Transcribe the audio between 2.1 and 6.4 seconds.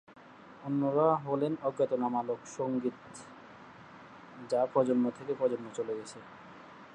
লোকসঙ্গীত যা প্রজন্ম থেকে প্রজন্মে চলে গেছে।